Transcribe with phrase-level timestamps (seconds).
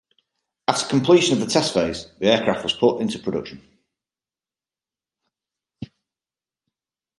[0.67, 3.61] After completion of the test phase, the aircraft was put into production.